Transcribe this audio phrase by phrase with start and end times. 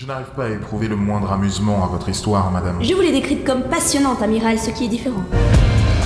[0.00, 2.82] Je n'arrive pas à éprouver le moindre amusement à votre histoire, madame.
[2.82, 5.22] Je vous l'ai décrite comme passionnante, amiral, ce qui est différent.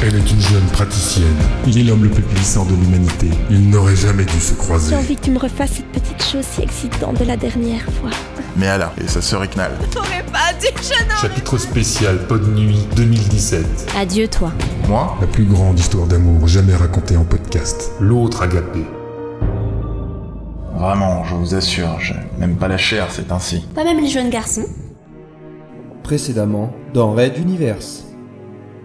[0.02, 1.36] Elle est une jeune praticienne.
[1.64, 3.30] Il est l'homme le plus puissant de l'humanité.
[3.50, 4.96] Ils n'auraient jamais dû se J'ai croiser.
[4.96, 8.10] envie que tu me refasses cette petite chose si excitante de la dernière fois.
[8.56, 9.70] Mais Allah et sa sœur Iknal.
[9.92, 13.92] T'aurais pas dit jeune homme Chapitre spécial Pod Nuit 2017.
[13.96, 14.50] Adieu, toi.
[14.88, 15.16] Moi?
[15.20, 17.92] La plus grande histoire d'amour jamais racontée en podcast.
[18.00, 18.80] L'autre agapé.
[20.84, 23.66] Vraiment, je vous assure, je n'aime pas la chair, c'est ainsi.
[23.74, 24.66] Pas même les jeunes garçons.
[26.02, 28.04] Précédemment, dans Red Universe.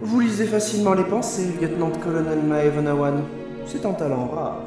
[0.00, 3.22] Vous lisez facilement les pensées, lieutenant-colonel Maevonawan.
[3.66, 4.62] C'est un talent rare.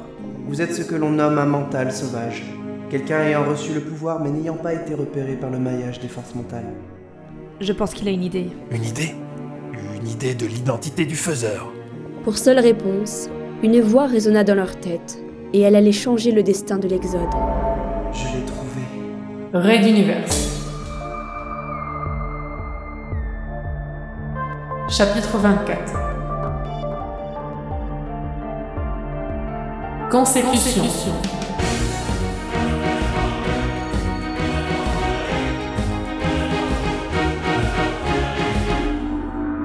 [0.46, 2.44] Vous êtes ce que l'on nomme un mental sauvage.
[2.88, 6.36] Quelqu'un ayant reçu le pouvoir mais n'ayant pas été repéré par le maillage des forces
[6.36, 6.72] mentales.
[7.60, 8.52] Je pense qu'il a une idée.
[8.70, 9.12] Une idée?
[10.00, 11.72] Une idée de l'identité du faiseur.
[12.22, 13.28] Pour seule réponse,
[13.64, 15.18] une voix résonna dans leur tête,
[15.54, 17.30] et elle allait changer le destin de l'Exode.
[18.12, 18.82] Je l'ai trouvé.
[19.52, 20.50] Red Universe.
[24.88, 25.92] Chapitre 24.
[30.10, 30.82] Consécution.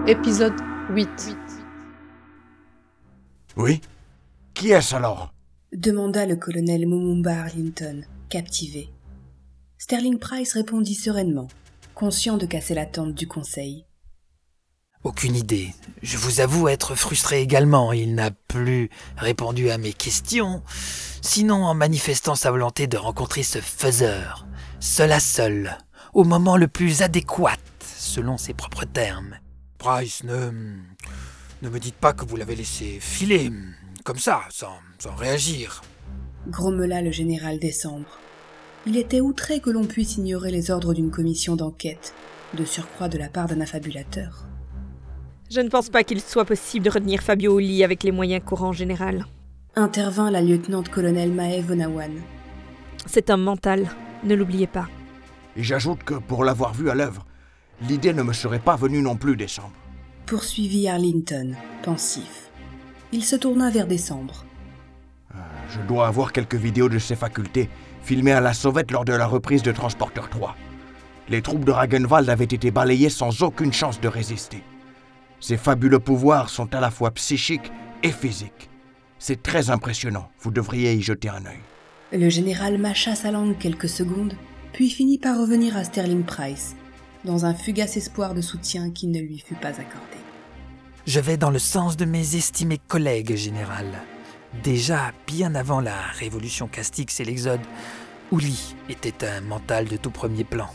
[0.06, 0.54] Épisode
[0.92, 1.10] 8.
[3.58, 3.82] Oui
[4.54, 5.34] Qui est-ce alors?
[5.76, 8.90] Demanda le colonel Mumumba Arlington, captivé.
[9.78, 11.48] Sterling Price répondit sereinement,
[11.94, 13.86] conscient de casser l'attente du conseil.
[15.04, 15.74] Aucune idée.
[16.02, 17.94] Je vous avoue être frustré également.
[17.94, 20.62] Il n'a plus répondu à mes questions,
[21.22, 24.46] sinon en manifestant sa volonté de rencontrer ce faiseur,
[24.82, 25.78] seul à seul,
[26.14, 27.58] au moment le plus adéquat,
[27.96, 29.38] selon ses propres termes.
[29.78, 30.52] Price, ne.
[31.62, 33.50] ne me dites pas que vous l'avez laissé filer,
[34.04, 35.82] comme ça, sans, sans réagir.
[36.48, 38.20] Grommela le général Décembre.
[38.86, 42.14] Il était outré que l'on puisse ignorer les ordres d'une commission d'enquête,
[42.54, 44.46] de surcroît de la part d'un affabulateur.
[45.52, 48.44] Je ne pense pas qu'il soit possible de retenir Fabio au lit avec les moyens
[48.46, 49.26] courants en général.
[49.76, 52.12] Intervint la lieutenant-colonel Mae Vonawan.
[53.06, 53.90] C'est un mental,
[54.24, 54.88] ne l'oubliez pas.
[55.56, 57.26] Et j'ajoute que pour l'avoir vu à l'œuvre,
[57.88, 59.74] l'idée ne me serait pas venue non plus décembre.
[60.26, 62.39] Poursuivit Arlington, pensif.
[63.12, 64.46] Il se tourna vers Décembre.
[65.70, 67.70] Je dois avoir quelques vidéos de ses facultés,
[68.04, 70.56] filmées à la sauvette lors de la reprise de Transporteur 3.
[71.28, 74.64] Les troupes de Ragenwald avaient été balayées sans aucune chance de résister.
[75.40, 77.72] Ses fabuleux pouvoirs sont à la fois psychiques
[78.04, 78.70] et physiques.
[79.20, 81.60] C'est très impressionnant, vous devriez y jeter un œil.
[82.12, 84.34] Le général mâcha sa langue quelques secondes,
[84.72, 86.76] puis finit par revenir à Sterling Price,
[87.26, 90.19] dans un fugace espoir de soutien qui ne lui fut pas accordé.
[91.10, 93.88] Je vais dans le sens de mes estimés collègues, général.
[94.64, 97.66] Déjà, bien avant la révolution Castix et l'Exode,
[98.32, 100.70] Ouli était un mental de tout premier plan.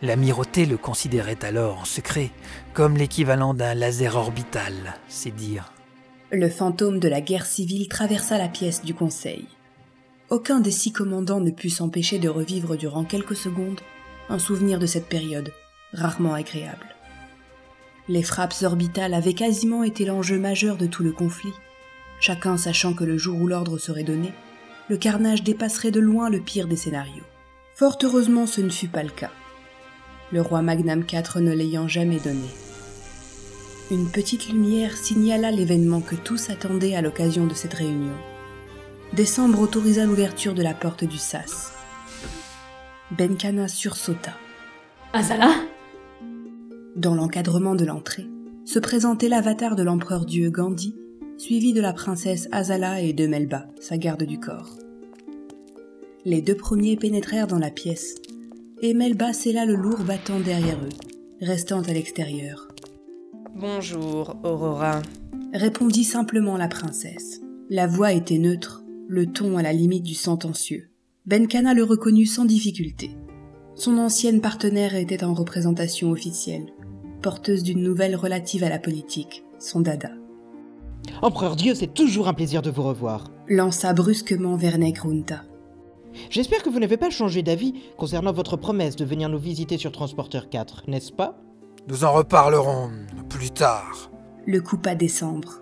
[0.00, 2.30] L'amirauté le considérait alors en secret
[2.72, 5.74] comme l'équivalent d'un laser orbital, c'est dire.
[6.30, 9.46] Le fantôme de la guerre civile traversa la pièce du conseil.
[10.30, 13.82] Aucun des six commandants ne put s'empêcher de revivre durant quelques secondes
[14.30, 15.52] un souvenir de cette période,
[15.92, 16.86] rarement agréable.
[18.10, 21.52] Les frappes orbitales avaient quasiment été l'enjeu majeur de tout le conflit,
[22.18, 24.32] chacun sachant que le jour où l'ordre serait donné,
[24.88, 27.22] le carnage dépasserait de loin le pire des scénarios.
[27.76, 29.30] Fort heureusement, ce ne fut pas le cas.
[30.32, 32.48] Le roi Magnam IV ne l'ayant jamais donné.
[33.92, 38.16] Une petite lumière signala l'événement que tous attendaient à l'occasion de cette réunion.
[39.12, 41.72] Décembre autorisa l'ouverture de la porte du sas.
[43.12, 44.32] Benkana sursauta.
[45.12, 45.52] Azala?
[47.00, 48.26] Dans l'encadrement de l'entrée,
[48.66, 50.94] se présentait l'avatar de l'empereur dieu Gandhi,
[51.38, 54.76] suivi de la princesse Azala et de Melba, sa garde du corps.
[56.26, 58.16] Les deux premiers pénétrèrent dans la pièce,
[58.82, 60.92] et Melba scella le lourd battant derrière eux,
[61.40, 62.68] restant à l'extérieur.
[63.56, 65.00] Bonjour, Aurora.
[65.54, 67.40] Répondit simplement la princesse.
[67.70, 70.90] La voix était neutre, le ton à la limite du sentencieux.
[71.24, 73.16] Benkana le reconnut sans difficulté.
[73.74, 76.66] Son ancienne partenaire était en représentation officielle,
[77.20, 80.10] porteuse d'une nouvelle relative à la politique, son dada.
[81.22, 83.24] Empereur Dieu, c'est toujours un plaisir de vous revoir.
[83.48, 85.42] Lança brusquement Vernek Runta.
[86.28, 89.92] J'espère que vous n'avez pas changé d'avis concernant votre promesse de venir nous visiter sur
[89.92, 91.38] Transporteur 4, n'est-ce pas?
[91.88, 92.90] Nous en reparlerons
[93.28, 94.10] plus tard.
[94.46, 95.60] Le coupa décembre.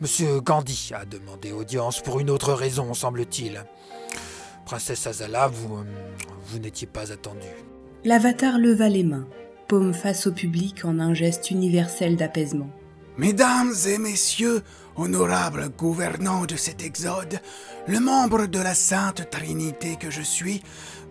[0.00, 3.64] Monsieur Gandhi a demandé audience pour une autre raison, semble-t-il.
[4.64, 5.84] Princesse Azala, vous, euh,
[6.46, 7.46] vous n'étiez pas attendue.
[8.04, 9.26] L'avatar leva les mains,
[9.70, 12.68] paume face au public en un geste universel d'apaisement.
[13.18, 14.62] Mesdames et messieurs,
[14.96, 17.38] honorables gouvernants de cet exode,
[17.86, 20.60] le membre de la Sainte Trinité que je suis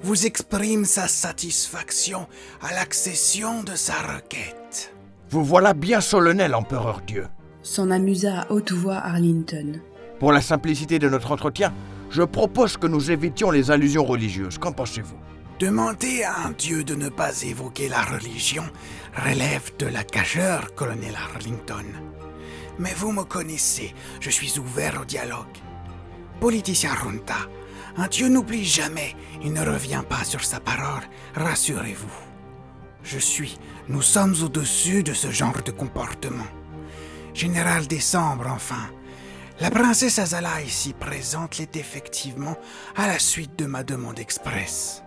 [0.02, 2.28] vous exprime sa satisfaction
[2.62, 4.94] à l'accession de sa requête.
[5.30, 7.28] Vous voilà bien solennel, empereur Dieu.
[7.64, 9.80] S'en amusa à haute voix Arlington.
[10.20, 11.74] Pour la simplicité de notre entretien,
[12.10, 14.58] je propose que nous évitions les allusions religieuses.
[14.58, 15.29] Qu'en pensez-vous?
[15.60, 18.64] Demander à un dieu de ne pas évoquer la religion
[19.14, 21.84] relève de la cacheur, colonel Arlington.
[22.78, 25.58] Mais vous me connaissez, je suis ouvert au dialogue.
[26.40, 27.40] Politicien Runta,
[27.98, 31.04] un dieu n'oublie jamais, il ne revient pas sur sa parole,
[31.36, 32.08] rassurez-vous.
[33.04, 33.60] Je suis,
[33.90, 36.48] nous sommes au-dessus de ce genre de comportement.
[37.34, 38.90] Général Décembre, enfin.
[39.60, 42.58] La princesse Azala ici présente l'est effectivement
[42.96, 45.04] à la suite de ma demande express.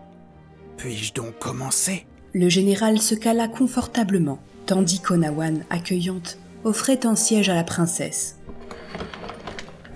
[0.83, 2.07] Puis-je donc commencer?
[2.35, 8.41] Le général se cala confortablement, tandis qu'Onawan, accueillante, offrait un siège à la princesse.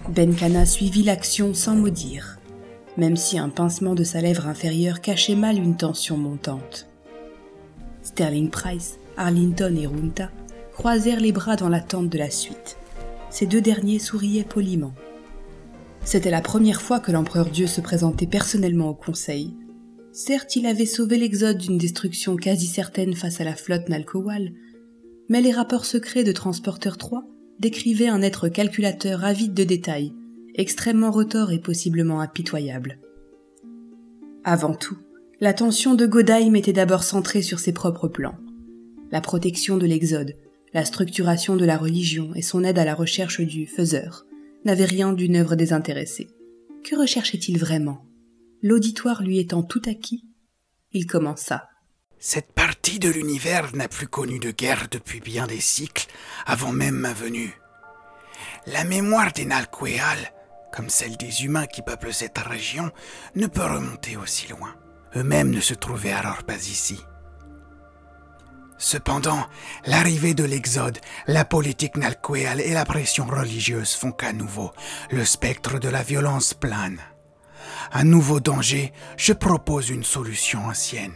[0.08, 1.88] Benkana suivit l'action sans mot
[2.96, 6.86] même si un pincement de sa lèvre inférieure cachait mal une tension montante.
[8.04, 10.30] Sterling Price, Arlington et Runta
[10.72, 12.76] croisèrent les bras dans l'attente de la suite.
[13.28, 14.94] Ces deux derniers souriaient poliment.
[16.04, 19.52] C'était la première fois que l'empereur Dieu se présentait personnellement au conseil.
[20.16, 24.54] Certes, il avait sauvé l'Exode d'une destruction quasi certaine face à la flotte Nalkowal,
[25.28, 27.26] mais les rapports secrets de Transporteur 3
[27.58, 30.14] décrivaient un être calculateur avide de détails,
[30.54, 32.98] extrêmement retors et possiblement impitoyable.
[34.42, 34.96] Avant tout,
[35.42, 38.38] l'attention de Godheim était d'abord centrée sur ses propres plans.
[39.12, 40.32] La protection de l'Exode,
[40.72, 44.24] la structuration de la religion et son aide à la recherche du faiseur
[44.64, 46.28] n'avaient rien d'une œuvre désintéressée.
[46.84, 48.06] Que recherchait-il vraiment?
[48.62, 50.25] L'auditoire lui étant tout acquis,
[50.93, 51.69] il commença.
[52.19, 56.06] Cette partie de l'univers n'a plus connu de guerre depuis bien des cycles,
[56.47, 57.55] avant même ma venue.
[58.67, 60.32] La mémoire des Nalqueal,
[60.73, 62.91] comme celle des humains qui peuplent cette région,
[63.35, 64.75] ne peut remonter aussi loin.
[65.14, 66.99] Eux-mêmes ne se trouvaient alors pas ici.
[68.79, 69.47] Cependant,
[69.87, 74.73] l'arrivée de l'Exode, la politique nalquéale et la pression religieuse font qu'à nouveau,
[75.11, 77.00] le spectre de la violence plane.
[77.92, 81.14] Un nouveau danger, je propose une solution ancienne.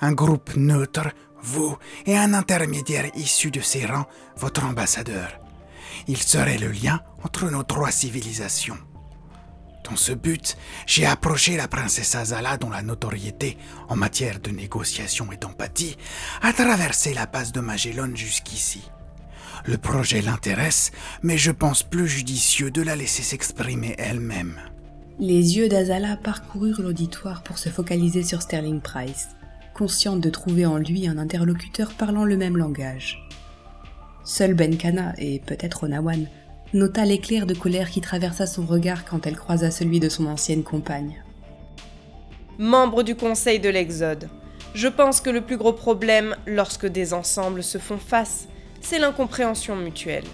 [0.00, 1.08] Un groupe neutre,
[1.42, 1.76] vous,
[2.06, 4.06] et un intermédiaire issu de ces rangs,
[4.36, 5.40] votre ambassadeur.
[6.08, 8.78] Il serait le lien entre nos trois civilisations.
[9.88, 10.56] Dans ce but,
[10.86, 13.56] j'ai approché la princesse Azala dont la notoriété
[13.88, 15.96] en matière de négociation et d'empathie
[16.42, 18.90] a traversé la passe de Magellan jusqu'ici.
[19.64, 20.90] Le projet l'intéresse,
[21.22, 24.60] mais je pense plus judicieux de la laisser s'exprimer elle-même.
[25.18, 29.28] Les yeux d'Azala parcoururent l'auditoire pour se focaliser sur Sterling Price,
[29.72, 33.26] consciente de trouver en lui un interlocuteur parlant le même langage.
[34.24, 36.26] Seul Benkana et peut-être Onawan
[36.74, 40.62] nota l'éclair de colère qui traversa son regard quand elle croisa celui de son ancienne
[40.62, 41.22] compagne.
[42.58, 44.28] Membre du Conseil de l'Exode,
[44.74, 48.48] je pense que le plus gros problème lorsque des ensembles se font face,
[48.82, 50.26] c'est l'incompréhension mutuelle.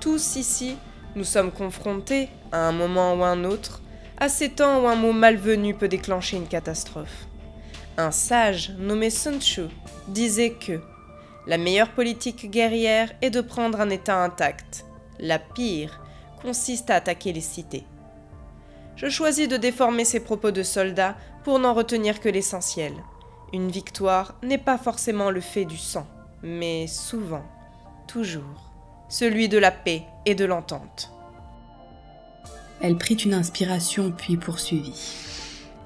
[0.00, 0.74] Tous ici,
[1.14, 3.80] nous sommes confrontés, à un moment ou un autre,
[4.20, 7.26] à ces temps où un mot malvenu peut déclencher une catastrophe.
[7.96, 9.62] Un sage nommé Sun Tzu
[10.08, 10.80] disait que
[11.46, 14.84] la meilleure politique guerrière est de prendre un État intact,
[15.18, 16.00] la pire
[16.42, 17.84] consiste à attaquer les cités.
[18.96, 22.92] Je choisis de déformer ces propos de soldats pour n'en retenir que l'essentiel.
[23.52, 26.06] Une victoire n'est pas forcément le fait du sang,
[26.42, 27.44] mais souvent,
[28.06, 28.72] toujours,
[29.08, 31.12] celui de la paix et de l'entente.
[32.80, 35.14] Elle prit une inspiration puis poursuivit.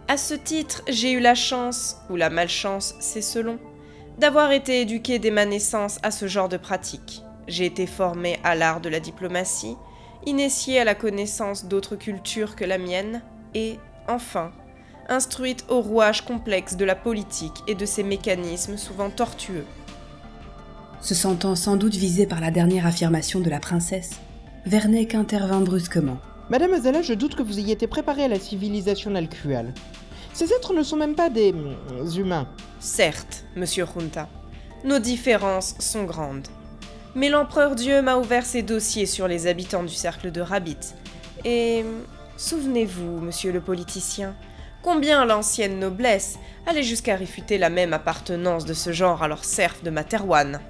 [0.09, 3.59] À ce titre, j'ai eu la chance, ou la malchance, c'est selon,
[4.19, 7.23] d'avoir été éduquée dès ma naissance à ce genre de pratique.
[7.49, 9.77] J'ai été formée à l'art de la diplomatie,
[10.27, 13.23] initiée à la connaissance d'autres cultures que la mienne,
[13.55, 14.53] et, enfin,
[15.09, 19.65] instruite au rouage complexe de la politique et de ses mécanismes souvent tortueux.
[21.01, 24.21] Se sentant sans doute visé par la dernière affirmation de la princesse,
[24.67, 26.19] Verneck intervint brusquement.
[26.51, 29.73] Madame Azala, je doute que vous ayez été préparée à la civilisation nalcuale.
[30.35, 31.77] Ces êtres ne sont même pas des hum,
[32.17, 32.49] humains.
[32.81, 34.29] Certes, monsieur Junta,
[34.85, 36.49] nos différences sont grandes.
[37.15, 40.95] Mais l'empereur Dieu m'a ouvert ses dossiers sur les habitants du cercle de Rabbit.
[41.45, 41.85] Et
[42.37, 44.35] souvenez-vous, monsieur le politicien,
[44.83, 49.83] combien l'ancienne noblesse allait jusqu'à réfuter la même appartenance de ce genre à leur serf
[49.85, 50.61] de Materwan.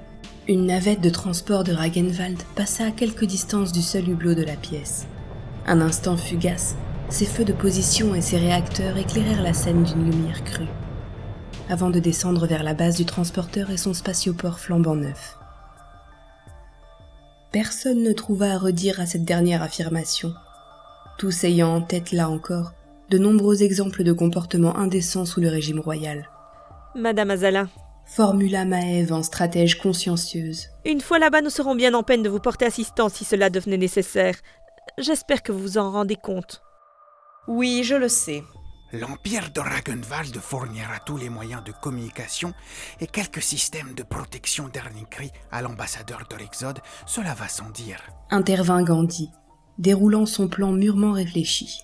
[0.49, 4.57] Une navette de transport de Ragenwald passa à quelque distance du seul hublot de la
[4.57, 5.07] pièce.
[5.67, 6.77] Un instant fugace,
[7.09, 10.67] ses feux de position et ses réacteurs éclairèrent la scène d'une lumière crue,
[11.69, 15.39] avant de descendre vers la base du transporteur et son spatioport flambant neuf.
[17.53, 20.33] Personne ne trouva à redire à cette dernière affirmation,
[21.19, 22.73] tous ayant en tête là encore
[23.11, 26.31] de nombreux exemples de comportements indécents sous le régime royal.
[26.95, 27.69] Madame Azala,
[28.07, 30.71] formula Maëve en stratège consciencieuse.
[30.87, 33.77] Une fois là-bas, nous serons bien en peine de vous porter assistance si cela devenait
[33.77, 34.35] nécessaire.
[34.99, 36.63] J'espère que vous vous en rendez compte.
[37.49, 38.43] Oui, je le sais.
[38.93, 42.53] L'Empire de Ragenwald fournira tous les moyens de communication
[43.01, 48.03] et quelques systèmes de protection d'Ernikri à l'ambassadeur de l'Exode, cela va sans dire.
[48.31, 49.31] Intervint Gandhi,
[49.79, 51.81] déroulant son plan mûrement réfléchi.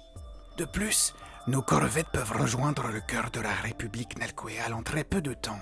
[0.59, 1.15] De plus,
[1.47, 5.61] nos corvettes peuvent rejoindre le cœur de la République Nalkoéal en très peu de temps.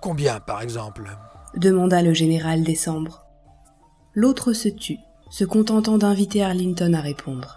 [0.00, 1.10] Combien, par exemple?
[1.56, 3.24] demanda le général Décembre.
[4.14, 4.98] L'autre se tut,
[5.30, 7.56] se contentant d'inviter Arlington à répondre.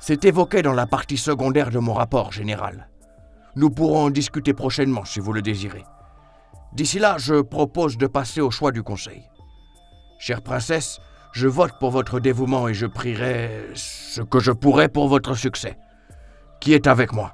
[0.00, 2.88] C'est évoqué dans la partie secondaire de mon rapport, général.
[3.56, 5.84] Nous pourrons en discuter prochainement si vous le désirez.
[6.72, 9.24] D'ici là, je propose de passer au choix du Conseil.
[10.18, 11.00] Chère princesse,
[11.32, 15.78] je vote pour votre dévouement et je prierai ce que je pourrai pour votre succès.
[16.60, 17.32] Qui est avec moi?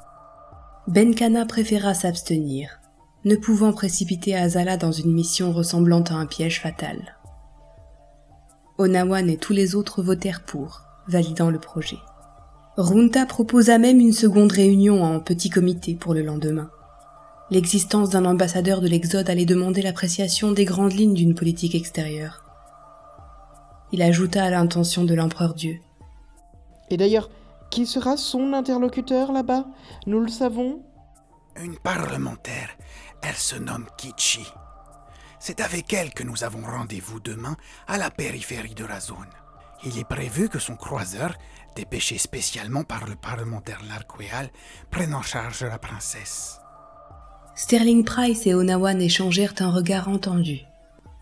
[0.89, 2.79] Benkana préféra s'abstenir,
[3.25, 7.16] ne pouvant précipiter Azala dans une mission ressemblant à un piège fatal.
[8.79, 11.99] Onawan et tous les autres votèrent pour, validant le projet.
[12.77, 16.71] Runta proposa même une seconde réunion en petit comité pour le lendemain.
[17.51, 22.43] L'existence d'un ambassadeur de l'Exode allait demander l'appréciation des grandes lignes d'une politique extérieure.
[23.93, 25.79] Il ajouta à l'intention de l'empereur Dieu.
[26.91, 27.31] Et d'ailleurs,
[27.71, 29.67] qui sera son interlocuteur là-bas?
[30.07, 30.83] Nous le savons?
[31.63, 32.77] Une parlementaire.
[33.23, 34.47] Elle se nomme Kichi.
[35.47, 39.31] C'est avec elle que nous avons rendez-vous demain à la périphérie de la zone.
[39.85, 41.39] Il est prévu que son croiseur
[41.77, 44.49] dépêché spécialement par le parlementaire Larqueal,
[44.91, 46.59] prenne en charge la princesse.
[47.55, 50.63] Sterling Price et Onawan échangèrent un regard entendu.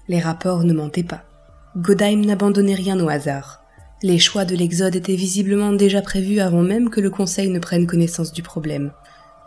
[0.09, 1.25] Les rapports ne mentaient pas.
[1.77, 3.63] Godheim n'abandonnait rien au hasard.
[4.03, 7.87] Les choix de l'Exode étaient visiblement déjà prévus avant même que le Conseil ne prenne
[7.87, 8.91] connaissance du problème.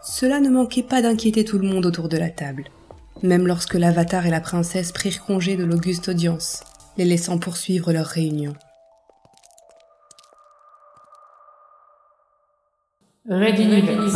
[0.03, 2.65] Cela ne manquait pas d'inquiéter tout le monde autour de la table,
[3.24, 6.63] même lorsque l'Avatar et la princesse prirent congé de l'auguste audience,
[6.97, 8.53] les laissant poursuivre leur réunion.
[13.29, 14.15] Red Universe.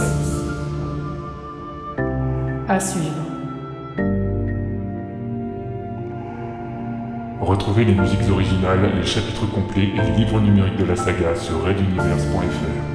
[2.68, 3.32] À suivre.
[7.42, 11.64] Retrouvez les musiques originales, les chapitres complets et les livres numériques de la saga sur
[11.64, 12.91] reduniverse.fr.